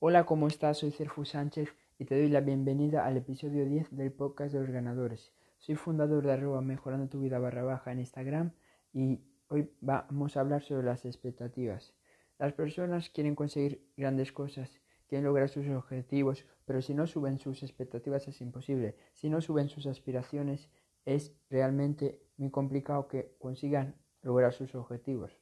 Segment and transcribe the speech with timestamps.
[0.00, 0.78] Hola, ¿cómo estás?
[0.78, 4.70] Soy Cerfu Sánchez y te doy la bienvenida al episodio 10 del podcast de los
[4.70, 5.32] ganadores.
[5.58, 8.52] Soy fundador de arroba mejorando tu vida barra baja en Instagram
[8.92, 11.94] y hoy vamos a hablar sobre las expectativas.
[12.38, 14.70] Las personas quieren conseguir grandes cosas,
[15.08, 18.94] quieren lograr sus objetivos, pero si no suben sus expectativas es imposible.
[19.14, 20.68] Si no suben sus aspiraciones
[21.06, 25.32] es realmente muy complicado que consigan lograr sus objetivos.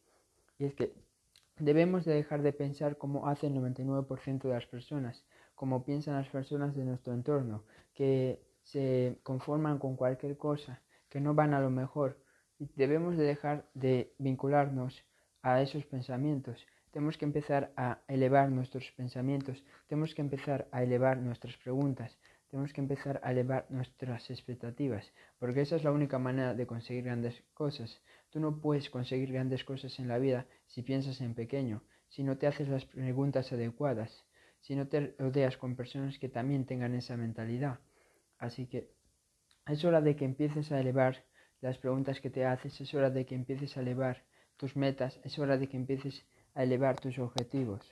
[0.58, 0.94] Y es que
[1.58, 6.28] Debemos de dejar de pensar como hace el 99% de las personas, como piensan las
[6.28, 11.70] personas de nuestro entorno, que se conforman con cualquier cosa, que no van a lo
[11.70, 12.18] mejor.
[12.58, 15.02] Y debemos de dejar de vincularnos
[15.40, 16.66] a esos pensamientos.
[16.90, 22.18] Tenemos que empezar a elevar nuestros pensamientos, tenemos que empezar a elevar nuestras preguntas,
[22.56, 27.04] tenemos que empezar a elevar nuestras expectativas, porque esa es la única manera de conseguir
[27.04, 28.00] grandes cosas.
[28.30, 32.38] Tú no puedes conseguir grandes cosas en la vida si piensas en pequeño, si no
[32.38, 34.24] te haces las preguntas adecuadas,
[34.62, 37.78] si no te rodeas con personas que también tengan esa mentalidad.
[38.38, 38.88] Así que
[39.66, 41.26] es hora de que empieces a elevar
[41.60, 44.24] las preguntas que te haces, es hora de que empieces a elevar
[44.56, 47.82] tus metas, es hora de que empieces a elevar tus objetivos.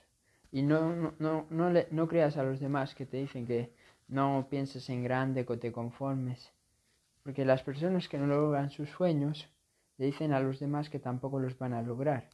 [0.51, 3.73] Y no, no, no, no, no creas a los demás que te dicen que
[4.07, 6.53] no pienses en grande que te conformes,
[7.23, 9.49] porque las personas que no logran sus sueños
[9.97, 12.29] le dicen a los demás que tampoco los van a lograr.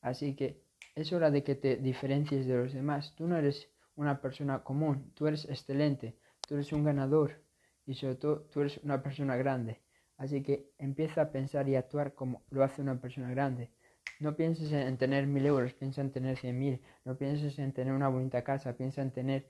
[0.00, 0.62] Así que
[0.94, 3.14] es hora de que te diferencies de los demás.
[3.16, 7.42] Tú no eres una persona común, tú eres excelente, tú eres un ganador
[7.86, 9.80] y sobre todo tú eres una persona grande.
[10.16, 13.70] Así que empieza a pensar y actuar como lo hace una persona grande.
[14.18, 16.80] No pienses en tener mil euros, piensa en tener cien mil.
[17.04, 19.46] No pienses en tener una bonita casa, piensa en tener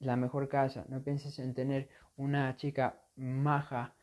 [0.00, 3.94] la mejor casa, no pienses en tener una chica maja,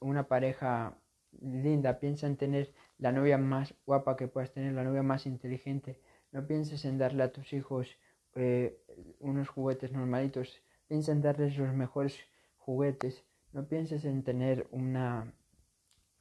[0.00, 0.98] una pareja
[1.40, 6.00] linda, piensa en tener la novia más guapa que puedas tener, la novia más inteligente,
[6.32, 7.98] no pienses en darle a tus hijos
[8.34, 8.82] eh,
[9.18, 12.18] unos juguetes normalitos, piensa en darles los mejores
[12.58, 15.32] juguetes, no pienses en tener una,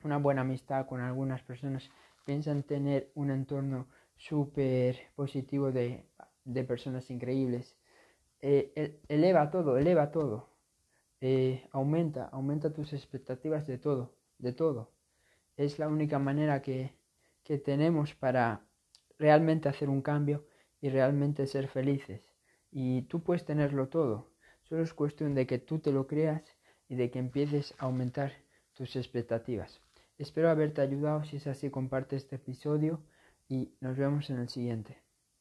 [0.03, 1.89] una buena amistad con algunas personas,
[2.29, 6.05] piensa en tener un entorno súper positivo de,
[6.45, 7.75] de personas increíbles
[8.39, 10.47] eh, eleva todo, eleva todo.
[11.21, 14.91] Eh, aumenta, aumenta tus expectativas de todo, de todo.
[15.57, 16.93] Es la única manera que,
[17.43, 18.61] que tenemos para
[19.17, 20.45] realmente hacer un cambio
[20.81, 22.21] y realmente ser felices.
[22.69, 24.29] Y tú puedes tenerlo todo.
[24.65, 26.43] Solo es cuestión de que tú te lo creas
[26.87, 28.33] y de que empieces a aumentar
[28.75, 29.81] tus expectativas.
[30.19, 31.23] Espero haberte ayudado.
[31.23, 33.02] Si es así, comparte este episodio
[33.47, 35.02] y nos vemos en el siguiente.